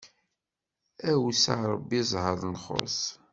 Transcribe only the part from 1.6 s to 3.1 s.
Ṛebbi, zzheṛ nxuṣ!